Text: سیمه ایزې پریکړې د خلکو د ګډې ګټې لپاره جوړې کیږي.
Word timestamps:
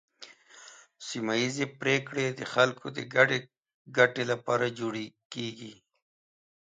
سیمه 1.07 1.33
ایزې 1.41 1.65
پریکړې 1.79 2.25
د 2.39 2.41
خلکو 2.53 2.85
د 2.97 2.99
ګډې 3.15 3.37
ګټې 3.97 4.23
لپاره 4.31 4.75
جوړې 4.79 5.05
کیږي. 5.33 5.73